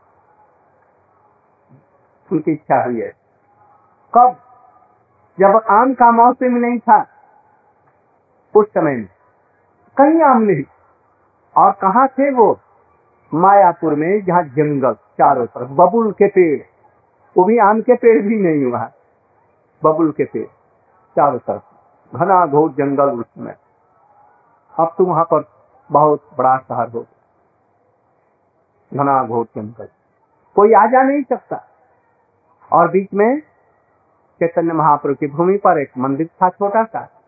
[2.32, 3.12] उनकी इच्छा हुई है।
[4.14, 4.36] कब?
[5.40, 7.06] जब आम का मौसम नहीं था,
[8.54, 9.08] उस समय में।
[9.96, 10.64] कहीं आम नहीं।
[11.56, 12.60] और कहा थे वो?
[13.34, 16.62] मायापुर में, जहाँ जंगल चारों तरफ़, बबुल के पेड़।
[17.36, 18.90] वो भी आम के पेड़ भी नहीं हुआ।
[19.84, 20.46] बबुल के पेड़
[21.16, 21.62] चारों तरफ़।
[22.16, 23.54] घना घोर जंगल उसमें
[24.80, 25.44] अब तो वहाँ पर
[25.92, 27.06] बहुत बड़ा शहर हो
[28.94, 29.88] घना घोर जंगल।
[30.54, 31.64] कोई आ जा नहीं सकता।
[32.72, 33.40] और बीच में
[34.40, 37.22] चैतन्य महाप्रभु की भूमि पर एक मंदिर था छोटा सा।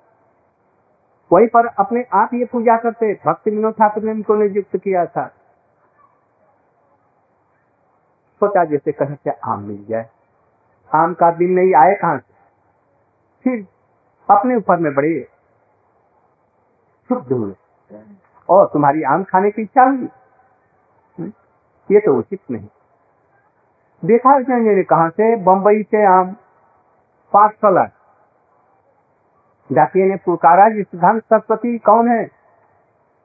[1.32, 5.26] वहीं पर अपने आप ये पूजा करते भक्ति विनोद ठाकुर ने इनको नियुक्त किया था।
[8.40, 10.10] सोचा जैसे कहीं से आम मिल जाए।
[10.94, 12.34] आम का दिन नहीं आए कहाँ से?
[13.44, 13.66] फिर
[14.36, 15.28] अपने ऊपर में बड़े
[17.08, 17.54] शुद्ध हुए।
[18.48, 20.08] और तुम्हारी आम खाने की इच्छा हुई?
[21.18, 21.32] हम्म?
[21.90, 22.68] ये तो उचित नहीं।
[24.04, 25.36] देखा ने कहा से?
[25.36, 26.32] बम्बई से आम
[27.32, 27.84] पाठशाला
[29.72, 32.30] डाकिए ने पुकारा जी सिद्धांत सरस्वती कौन है?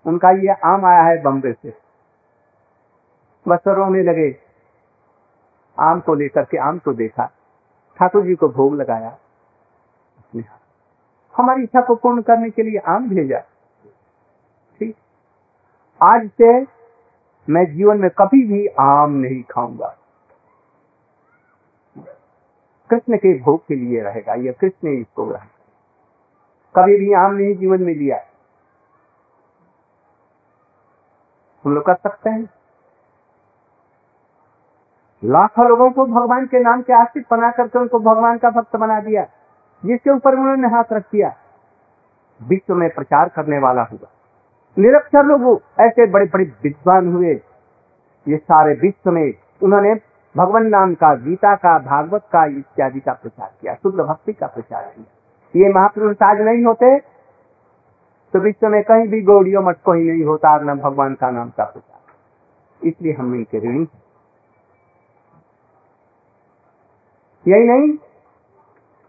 [0.08, 1.74] उनका ये आम आया है बम्बे से।
[3.48, 4.36] बस रोने लगे।
[5.80, 7.26] आम को लेकर के आम को देखा।
[8.00, 9.18] ठाकुर जी को भोग लगाया।
[11.38, 13.40] हमारी इच्छा को पूर्ण करने के लिए आम भेजा।
[14.80, 14.96] ठीक।
[16.02, 16.62] आज से
[17.50, 19.98] मैं जीवन में कभी भी आम नहीं खाऊँगा।
[22.89, 25.45] कृष्ण के भोग के लिए रहेगा यह कृष्ण इसको ग्रहण
[26.76, 28.19] कभी भी आम नहीं जीवन में लिया
[31.65, 32.50] हम लोग कर सकते हैं।
[35.24, 39.00] लाखों लोगों को भगवान के नाम के आश्रित बना करके उनको भगवान का भक्त बना
[39.00, 39.26] दिया।
[39.86, 41.36] जिसके ऊपर उन्होंने हाथ रख दिया।
[42.41, 44.08] विश्व में प्रचार करने वाला हुआ।
[44.78, 47.41] निरक्षर लोग ऐसे बड़े बड़े विद्वान हुए।
[48.28, 49.95] ये सारे विश्व में उन्होंने
[50.36, 54.84] भगवान नाम का, गीता का, भागवत का इत्यादि का प्रचार किया, शुद्ध भक्ति का प्रचार
[54.86, 55.06] किया।
[55.54, 56.98] ये महापुरुष आज नहीं होते
[58.34, 61.65] तो विश्व में कहीं भी गौड़ियों मठ कोई नहीं होता न भगवान का नाम का
[61.65, 63.88] प्रचार। इसलिए हम इनके ऋणी
[67.45, 67.91] यही नहीं,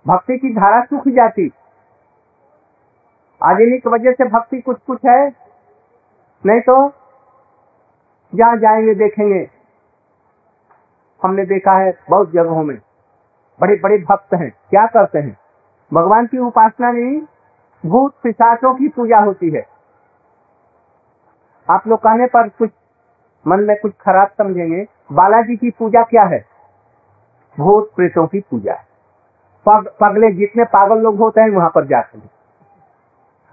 [0.07, 1.51] भक्ति की धारा सूख जाती।
[3.41, 5.29] आज इन्हीं की वजह से भक्ति कुछ कुछ है,
[6.45, 6.77] नहीं तो
[8.33, 9.45] जहाँ जाएँगे, देखेंगे।
[11.27, 12.77] हमने देखा है बहुत जगहों में।
[13.61, 15.37] बड़े बड़े भक्त हैं क्या करते हैं?
[15.95, 17.21] भगवान की उपासना नहीं
[17.87, 19.67] भूत पिशाचों की पूजा होती है।
[21.71, 22.71] आप लोग कहने पर कुछ
[23.47, 26.45] मन में कुछ खराब समझेंगे बालाजी की पूजा क्या है?
[27.59, 28.85] भूत प्रेतों की पूजा है।
[29.67, 32.31] पग, पगले जितने पागल लोग होते हैं वहाँ पर जाते हैं।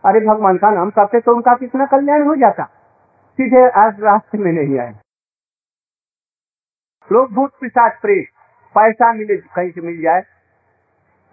[0.05, 2.63] अरे भगवान का नाम करते तो उनका कितना कल्याण हो जाता।
[3.37, 4.93] सीधे आज रास्ते में नहीं आए।
[7.11, 8.27] लोग भूत पिशाच प्रेत,
[8.75, 10.23] पैसा मिले, कहीं से मिल जाए,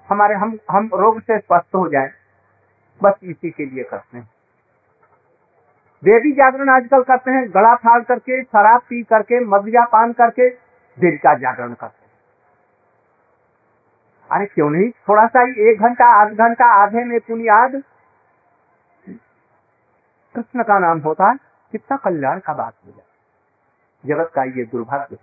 [0.08, 2.10] हमारे, हम हम रोग से स्वस्थ हो जाए,
[3.02, 4.30] बस इसी के लिए करते हैं।
[6.04, 10.48] देवी जागरण आजकल करते हैं गला फाड़ करके, शराब पी करके, मदिरा पान करके
[10.98, 12.10] देवी का जागरण करते हैं।
[14.30, 14.90] अरे क्यों नहीं?
[14.90, 17.82] थोड़ा सा ही एक घंटा, आध घंटा, आधे में पुनियाद
[20.34, 21.36] कृष्ण का नाम होता है,
[21.72, 23.06] कितना कल्याण का बात हो जाए।
[24.06, 25.18] जगत का ये दुर्भाग्य।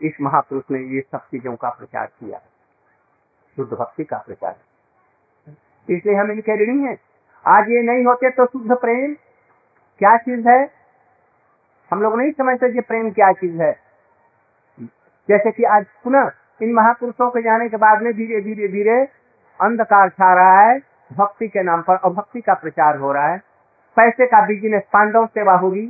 [0.00, 2.38] इस महापुरुष ने ये सब चीज़ों का प्रचार किया।
[3.56, 4.56] शुद्ध भक्ति का प्रचार।
[5.88, 6.96] इसलिए हम इनके ऋणी हैं।
[7.46, 9.14] आज ये नहीं होते तो शुद्ध प्रेम
[10.00, 10.70] क्या चीज़ है?
[11.90, 13.72] हम लोग नहीं समझते कि प्रेम क्या चीज़ है।
[15.28, 16.30] जैसे कि आज पुनः
[16.62, 18.98] इन महापुरुषों के जाने के बाद में धीरे धीरे धीरे
[19.60, 20.78] अंधकार छा रहा है।
[21.12, 23.38] भक्ति के नाम पर और भक्ति का प्रचार हो रहा है।
[23.96, 25.86] पैसे का बिज़नेस पांडव सेवा होगी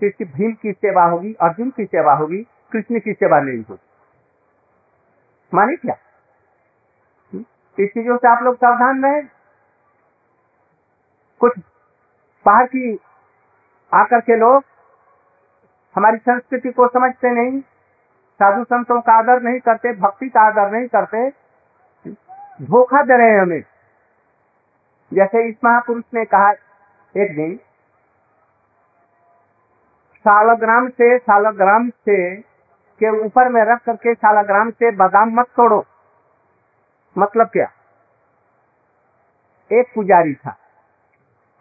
[0.00, 3.86] फिर भीम की सेवा होगी, अर्जुन की सेवा होगी। कृष्ण की सेवा नहीं होगी
[5.54, 5.94] माने क्या?
[7.80, 9.22] इस चीज़ों से आप लोग सावधान रहे।
[11.40, 11.58] कुछ
[12.46, 12.98] बाहर की
[13.92, 14.64] आकर के लोग
[15.96, 17.60] हमारी संस्कृति को समझते नहीं,
[18.40, 21.30] साधु संतों का आदर नहीं करते, भक्ति का आदर नहीं करते।
[22.62, 23.62] धोखा दे रहे हैं हमें।
[25.14, 26.50] जैसे इस महापुरुष ने कहा
[27.16, 27.56] एक दिन,
[30.18, 32.40] सालग्राम से सालग्राम से
[32.98, 35.84] के ऊपर में रख करके सालग्राम से बादाम मत तोड़ो।
[37.18, 37.68] मतलब क्या?
[39.72, 40.50] एक पुजारी था।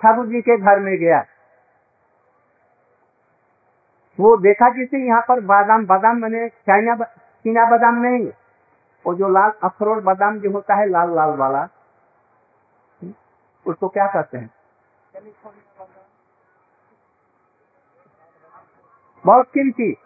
[0.01, 1.25] ठाकुर जी के घर में गया।
[4.19, 6.95] वो देखा किसी यहाँ पर बादाम बादाम मैंने चाइना
[7.43, 8.27] चीना बादाम नहीं।
[9.05, 11.67] वो जो लाल अखरोट बादाम जो होता है, लाल लाल वाला,
[13.65, 14.49] उसको क्या कहते हैं?
[19.25, 19.97] बहुत कीमती।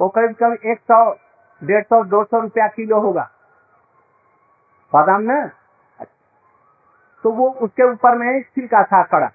[0.00, 1.18] वो करीब करीब एक सौ,
[1.64, 3.30] डेढ़ सौ, दो सौ रुपया किलो होगा।
[4.92, 5.50] बादाम ना?
[7.22, 9.30] तो वो उसके ऊपर में छिलका था कड़ा।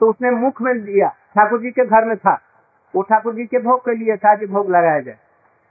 [0.00, 2.40] तो उसने मुख में लिया। ठाकुर जी के घर में था।
[2.94, 5.18] वो ठाकुर जी के भोग के लिए था कि भोग लगाया जाए।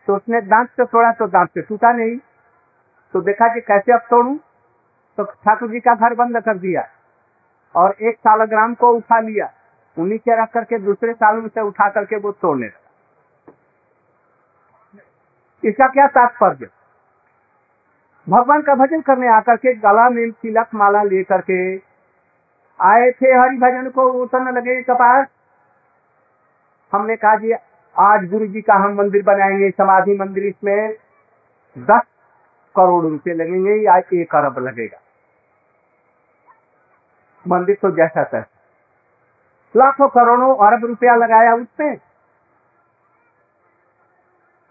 [0.08, 2.18] तो उसने दांत से तोड़ा तो दांत से टूटा नहीं।
[3.14, 4.40] तो देखा कि कैसे अब तोड़ू?
[5.18, 6.88] तो ठाकुर जी का घर बंद कर दिया
[7.76, 9.52] और एक सालग्राम को उठा लिया।
[10.00, 12.85] नीचे रख करके दूसरे साल से उठा करके वो तोड़ने लगा।
[15.66, 16.68] इसका क्या तात्पर्य?
[18.30, 21.78] भगवान का भजन करने आकर के गला में तिलक माला लेकर के
[22.82, 25.28] आए थे, हरि भजन को उतरने लगे कपास।
[26.94, 27.52] हमने कहा जी,
[28.00, 30.94] आज गुरु जी का हम मंदिर बनाएँगे, समाधि मंदिर इसमें
[31.78, 32.02] दस
[32.76, 35.02] करोड़ रुपए लगेंगे या एक अरब लगेगा।
[37.48, 38.50] मंदिर तो जैसा तैसा।
[39.76, 41.98] लाखों करोड़ों अरब रुपया लगाया उसमें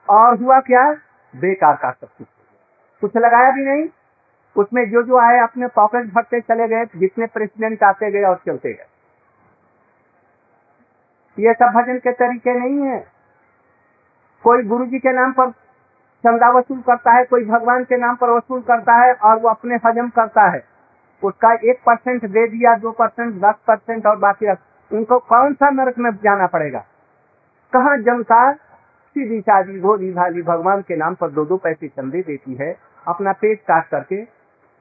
[0.08, 0.92] और हुआ क्या?
[1.36, 2.26] बेकार का सब कुछ।
[3.00, 3.88] कुछ लगाया भी नहीं।
[4.56, 8.72] उसमें जो जो आए, अपने पॉकेट भरते चले गए, जितने प्रेसिडेंट आते गए और चलते
[8.72, 8.86] गए।
[11.38, 13.06] ये सब भजन के तरीके नहीं है।
[14.42, 15.50] कोई गुरु जी के नाम पर
[16.24, 19.74] चंदा वसूल करता है, कोई भगवान के नाम पर वसूल करता है और वो अपने
[19.86, 20.64] हजम करता है।
[21.22, 24.50] उसका एक परसेंट दे दिया, दो परसेंट दस परसेंट और बाकी
[24.96, 26.85] उनको कौन सा नरक में जाना पड़ेगा?
[27.72, 28.52] कहा जनता
[29.15, 33.33] सीधी सादी भोली भाली भगवान के नाम पर दो दो पैसे चंदे देती है, अपना
[33.33, 34.25] पेट काट करके।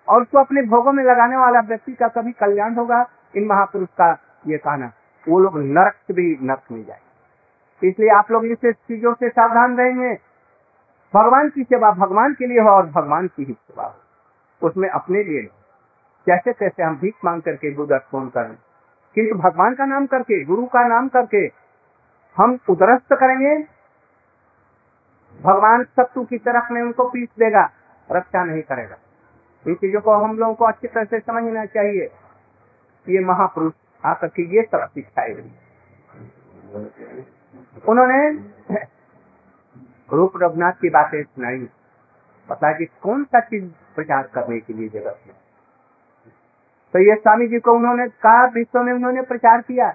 [0.08, 3.10] और उसको अपने भोगों में लगाने वाला व्यक्ति का कभी कल्याण होगा?
[3.36, 4.18] इन महापुरुष का
[4.48, 4.92] ये कहना।
[5.30, 7.00] वो लोग नरक भी नरक में जाए
[7.84, 10.14] इसलिए आप लोग इस चीज़ों से सावधान रहेंगे।
[11.16, 15.24] भगवान की सेवा भगवान के लिए हो और भगवान की ही सेवा हो। उसमें अपने
[15.24, 15.44] लिए
[16.28, 18.56] जैसे कैसे हम भीख मांग करके बुद्ध अर्पण करें?
[19.16, 21.52] किंतु भगवान का नाम करके, गुरु का नाम करके
[22.38, 23.73] हम उदरस्त करेंगे।
[25.42, 27.70] भगवान शत्रु की तरफ़ में उनको पीस देगा,
[28.10, 28.98] रक्षा नहीं करेगा।
[29.66, 32.10] इन चीज़ों को हम लोगों को अच्छी तरह से समझना चाहिए
[33.06, 33.74] ये महापुरुष
[34.04, 35.34] आकर के ये तरफ़ सिखाए
[37.88, 38.20] उन्होंने
[40.14, 41.68] रूप रघुनाथ की बातें सुनाई।
[42.50, 43.66] पता कि कौन सा चीज़
[43.96, 45.36] प्रचार करने के लिए जगत में?
[46.94, 49.90] तो ये स्वामी जी को उन्होंने कहा विश्व में उन्होंने प्रचार किया।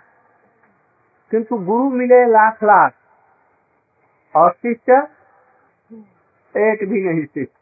[1.30, 2.92] किंतु गुरु मिले लाख लाख
[4.34, 5.06] और शिष्य
[6.54, 7.52] एक भी नहीं शिष्य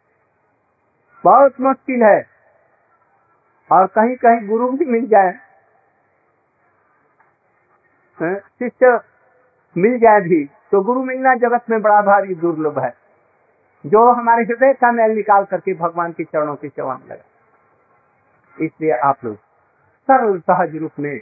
[1.24, 2.26] बहुत मुश्किल है।
[3.70, 5.32] और कहीं कहीं गुरु भी मिल जाए।
[8.18, 8.99] शिष्य
[9.76, 12.93] मिल जाए भी तो गुरु मिलना जगत में बड़ा भारी दुर्लभ है।
[13.84, 17.24] जो हमारे हृदय का मैल निकाल करके भगवान के चरणों के चवान लगा।
[18.57, 19.37] इसलिए आप लोग
[20.09, 21.18] सरल सहज रूप में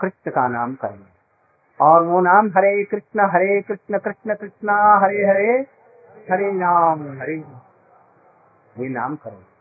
[0.00, 1.13] कृष्ण का नाम करेंगे
[1.80, 4.70] और वो नाम हरे कृष्ण हरे कृष्ण कृष्ण कृष्ण,
[5.02, 5.66] हरे हरे
[6.32, 7.34] हरे नाम, हरे
[8.78, 9.54] ये नाम करेंगे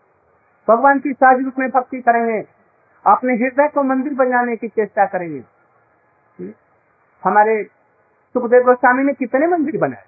[0.68, 2.48] भगवान की सहज रूप में भक्ति करेंगे।
[3.06, 5.44] अपने हृदय को मंदिर बनाने की चेष्टा करेंगे।
[7.24, 7.64] हमारे
[8.34, 10.04] सुखदेव गोस्वामी ने कितने मंदिर बनाए?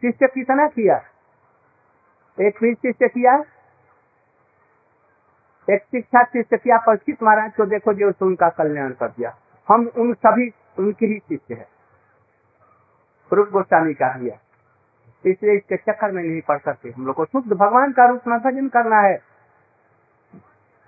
[0.00, 0.96] शिष्य कितना किया?
[2.40, 3.42] एक भी शिष्य किया?
[5.70, 9.36] एक शिक्षा शिष्य किया, परीक्षित महाराज को देखो जो उनका कल्याण कर दिया।
[9.68, 11.66] हम उन सभी उनके ही शिष्य है।
[13.30, 14.38] रूप गोस्वामी का दिया।
[15.24, 18.68] इसलिए इसके चक्कर में नहीं पड़ सकते। हम लोग को शुद्ध भगवान का रूप में
[18.68, 19.20] करना है।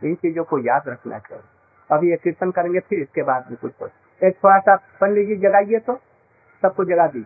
[0.03, 1.45] इन चीज़ों को याद रखना चाहिए।
[1.91, 3.91] अभी ये कीर्तन करेंगे, फिर इसके बाद में कुछ
[4.22, 5.95] एक थोड़ा सा पंडित जी जगाइए तो
[6.62, 7.24] सबको जगा दी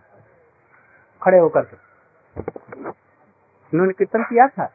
[1.23, 1.77] खड़े होकर के।
[3.73, 4.71] उन्होंने कीर्तन किया था?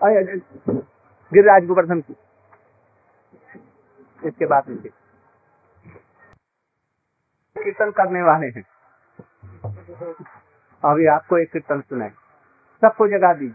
[0.00, 2.16] गिरिराज गोवर्धन की
[4.24, 4.76] इसके बाद में
[7.64, 8.64] कीर्तन करने वाले हैं।
[10.82, 12.10] अभी आपको एक कीर्तन सुनाए।
[12.82, 13.48] सबको जगा दी